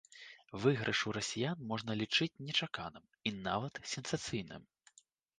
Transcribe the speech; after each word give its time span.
Выйгрыш 0.61 1.01
у 1.09 1.11
расіян 1.17 1.59
можна 1.71 1.91
лічыць 1.99 2.39
нечаканым 2.47 3.05
і 3.31 3.33
нават 3.49 3.73
сенсацыйным. 3.93 4.63